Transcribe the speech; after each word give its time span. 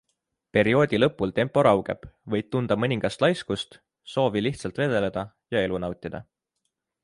Perioodi 0.57 0.99
lõpul 0.99 1.33
tempo 1.39 1.63
raugeb, 1.67 2.07
võid 2.35 2.49
tunda 2.55 2.79
mõningast 2.85 3.25
laiskust, 3.27 3.79
soovi 4.15 4.45
lihtsalt 4.47 4.83
vedeleda 4.85 5.29
ja 5.57 5.67
elu 5.69 5.83
nautida. 5.85 6.27